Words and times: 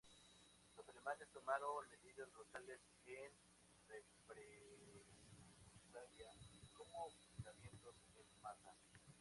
Los 0.75 0.89
alemanes 0.89 1.29
tomaron 1.31 1.85
medidas 1.91 2.27
brutales 2.33 2.79
en 3.05 3.31
represalia, 3.87 6.33
como 6.75 7.07
fusilamientos 7.11 7.93
en 8.17 8.25
masa. 8.41 8.75